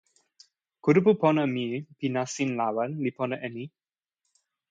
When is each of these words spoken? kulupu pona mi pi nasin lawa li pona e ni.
kulupu 0.83 1.11
pona 1.21 1.43
mi 1.53 1.65
pi 1.97 2.07
nasin 2.15 2.49
lawa 2.59 2.83
li 3.03 3.11
pona 3.17 3.35
e 3.47 3.49
ni. 3.55 3.63